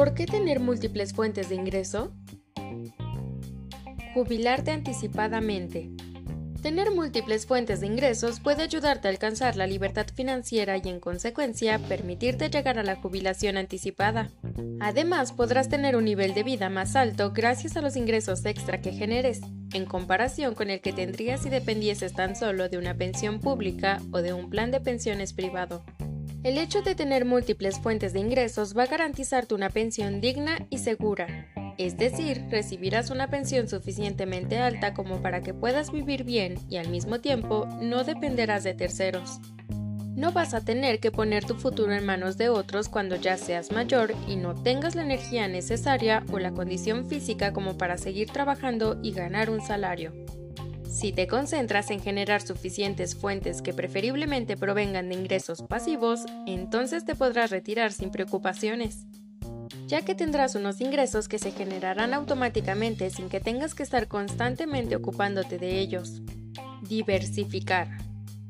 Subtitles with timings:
[0.00, 2.10] ¿Por qué tener múltiples fuentes de ingreso?
[4.14, 5.90] Jubilarte anticipadamente.
[6.62, 11.78] Tener múltiples fuentes de ingresos puede ayudarte a alcanzar la libertad financiera y en consecuencia
[11.80, 14.30] permitirte llegar a la jubilación anticipada.
[14.80, 18.92] Además, podrás tener un nivel de vida más alto gracias a los ingresos extra que
[18.92, 19.42] generes,
[19.74, 24.22] en comparación con el que tendrías si dependieses tan solo de una pensión pública o
[24.22, 25.84] de un plan de pensiones privado.
[26.42, 30.78] El hecho de tener múltiples fuentes de ingresos va a garantizarte una pensión digna y
[30.78, 36.78] segura, es decir, recibirás una pensión suficientemente alta como para que puedas vivir bien y
[36.78, 39.38] al mismo tiempo no dependerás de terceros.
[40.16, 43.70] No vas a tener que poner tu futuro en manos de otros cuando ya seas
[43.70, 48.98] mayor y no tengas la energía necesaria o la condición física como para seguir trabajando
[49.02, 50.12] y ganar un salario.
[51.00, 57.14] Si te concentras en generar suficientes fuentes que preferiblemente provengan de ingresos pasivos, entonces te
[57.14, 59.06] podrás retirar sin preocupaciones
[59.86, 64.94] ya que tendrás unos ingresos que se generarán automáticamente sin que tengas que estar constantemente
[64.94, 66.22] ocupándote de ellos.
[66.82, 67.88] Diversificar.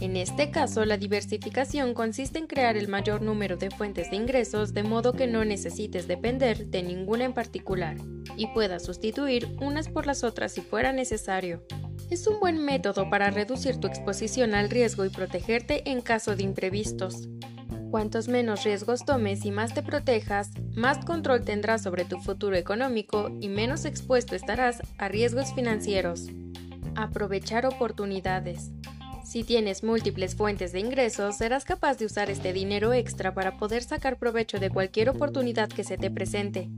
[0.00, 4.74] En este caso, la diversificación consiste en crear el mayor número de fuentes de ingresos
[4.74, 7.96] de modo que no necesites depender de ninguna en particular
[8.36, 11.64] y puedas sustituir unas por las otras si fuera necesario.
[12.12, 16.42] Es un buen método para reducir tu exposición al riesgo y protegerte en caso de
[16.42, 17.26] imprevistos.
[17.90, 23.30] Cuantos menos riesgos tomes y más te protejas, más control tendrás sobre tu futuro económico
[23.40, 26.26] y menos expuesto estarás a riesgos financieros.
[26.96, 28.72] Aprovechar oportunidades.
[29.24, 33.82] Si tienes múltiples fuentes de ingresos, serás capaz de usar este dinero extra para poder
[33.84, 36.68] sacar provecho de cualquier oportunidad que se te presente.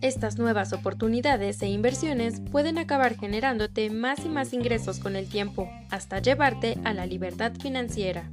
[0.00, 5.68] Estas nuevas oportunidades e inversiones pueden acabar generándote más y más ingresos con el tiempo,
[5.90, 8.30] hasta llevarte a la libertad financiera.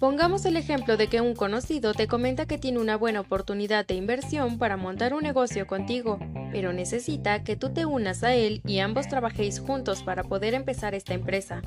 [0.00, 3.96] Pongamos el ejemplo de que un conocido te comenta que tiene una buena oportunidad de
[3.96, 6.18] inversión para montar un negocio contigo,
[6.52, 10.94] pero necesita que tú te unas a él y ambos trabajéis juntos para poder empezar
[10.94, 11.60] esta empresa.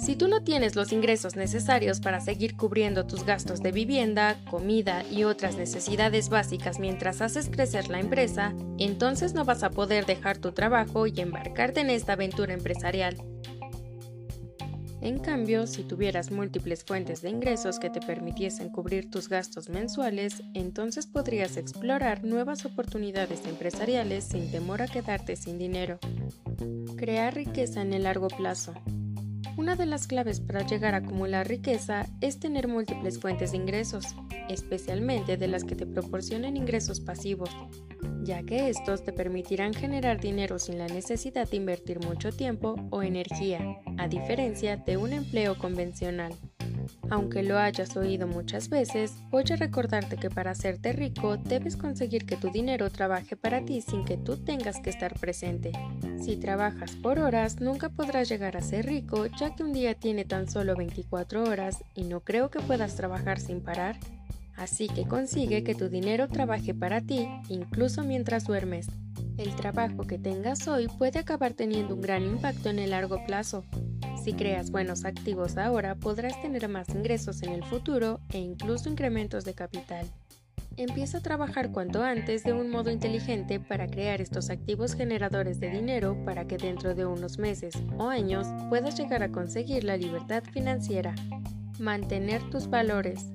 [0.00, 5.04] Si tú no tienes los ingresos necesarios para seguir cubriendo tus gastos de vivienda, comida
[5.10, 10.38] y otras necesidades básicas mientras haces crecer la empresa, entonces no vas a poder dejar
[10.38, 13.22] tu trabajo y embarcarte en esta aventura empresarial.
[15.02, 20.42] En cambio, si tuvieras múltiples fuentes de ingresos que te permitiesen cubrir tus gastos mensuales,
[20.54, 25.98] entonces podrías explorar nuevas oportunidades empresariales sin temor a quedarte sin dinero.
[26.96, 28.74] Crear riqueza en el largo plazo.
[29.56, 34.14] Una de las claves para llegar a acumular riqueza es tener múltiples fuentes de ingresos,
[34.48, 37.50] especialmente de las que te proporcionen ingresos pasivos,
[38.22, 43.02] ya que estos te permitirán generar dinero sin la necesidad de invertir mucho tiempo o
[43.02, 43.60] energía,
[43.98, 46.32] a diferencia de un empleo convencional.
[47.08, 52.26] Aunque lo hayas oído muchas veces, voy a recordarte que para hacerte rico debes conseguir
[52.26, 55.72] que tu dinero trabaje para ti sin que tú tengas que estar presente.
[56.22, 60.24] Si trabajas por horas, nunca podrás llegar a ser rico ya que un día tiene
[60.24, 63.96] tan solo 24 horas y no creo que puedas trabajar sin parar.
[64.56, 68.88] Así que consigue que tu dinero trabaje para ti, incluso mientras duermes.
[69.38, 73.64] El trabajo que tengas hoy puede acabar teniendo un gran impacto en el largo plazo.
[74.30, 79.44] Si creas buenos activos ahora, podrás tener más ingresos en el futuro e incluso incrementos
[79.44, 80.06] de capital.
[80.76, 85.70] Empieza a trabajar cuanto antes de un modo inteligente para crear estos activos generadores de
[85.70, 90.44] dinero para que dentro de unos meses o años puedas llegar a conseguir la libertad
[90.44, 91.12] financiera.
[91.80, 93.32] Mantener tus valores.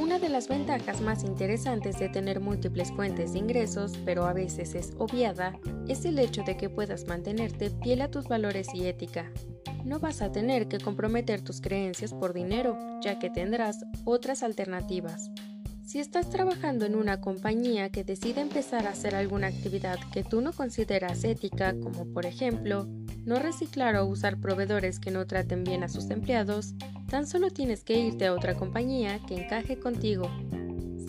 [0.00, 4.76] Una de las ventajas más interesantes de tener múltiples fuentes de ingresos, pero a veces
[4.76, 5.58] es obviada,
[5.88, 9.32] es el hecho de que puedas mantenerte fiel a tus valores y ética.
[9.84, 15.30] No vas a tener que comprometer tus creencias por dinero, ya que tendrás otras alternativas.
[15.84, 20.40] Si estás trabajando en una compañía que decide empezar a hacer alguna actividad que tú
[20.40, 22.86] no consideras ética, como por ejemplo,
[23.24, 26.74] no reciclar o usar proveedores que no traten bien a sus empleados,
[27.10, 30.30] tan solo tienes que irte a otra compañía que encaje contigo.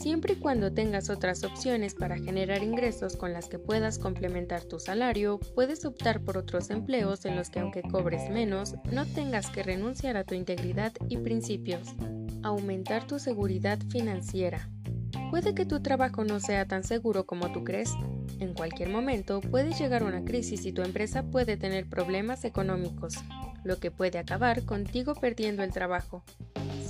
[0.04, 4.78] Siempre y cuando tengas otras opciones para generar ingresos con las que puedas complementar tu
[4.78, 9.64] salario, puedes optar por otros empleos en los que aunque cobres menos, no tengas que
[9.64, 11.96] renunciar a tu integridad y principios.
[12.44, 14.70] Aumentar tu seguridad financiera.
[15.32, 17.94] Puede que tu trabajo no sea tan seguro como tú crees.
[18.40, 23.16] En cualquier momento puede llegar una crisis y tu empresa puede tener problemas económicos,
[23.64, 26.26] lo que puede acabar contigo perdiendo el trabajo.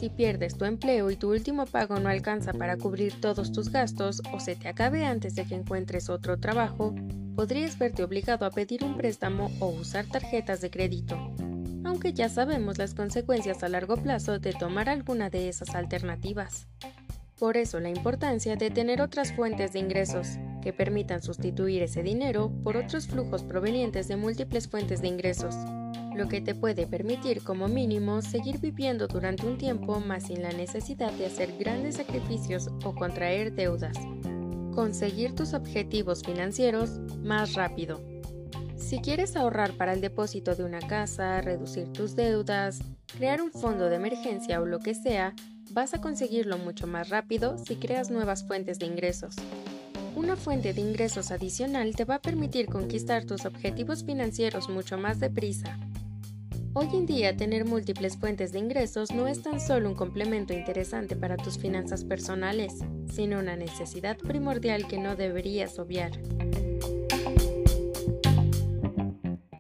[0.04, 4.22] Si pierdes tu empleo y tu último pago no alcanza para cubrir todos tus gastos
[4.34, 6.94] o se te acabe antes de que encuentres otro trabajo,
[7.38, 11.16] podrías verte obligado a pedir un préstamo o usar tarjetas de crédito.
[11.86, 16.68] Aunque ya sabemos las consecuencias a largo plazo de tomar alguna de esas alternativas.
[17.40, 20.38] Por eso la importancia de tener otras fuentes de ingresos.
[20.62, 25.56] que permitan sustituir ese dinero por otros flujos provenientes de múltiples fuentes de ingresos,
[26.16, 30.52] lo que te puede permitir como mínimo seguir viviendo durante un tiempo más sin la
[30.52, 33.98] necesidad de hacer grandes sacrificios o contraer deudas.
[34.74, 38.02] Conseguir tus objetivos financieros más rápido.
[38.76, 42.80] Si quieres ahorrar para el depósito de una casa, reducir tus deudas,
[43.18, 45.34] crear un fondo de emergencia o lo que sea,
[45.72, 49.36] vas a conseguirlo mucho más rápido si creas nuevas fuentes de ingresos.
[50.16, 55.20] Una fuente de ingresos adicional te va a permitir conquistar tus objetivos financieros mucho más
[55.20, 55.80] deprisa.
[56.76, 61.16] Hoy en día tener múltiples fuentes de ingresos no es tan solo un complemento interesante
[61.16, 62.80] para tus finanzas personales,
[63.14, 66.14] sino una necesidad primordial que no deberías obviar.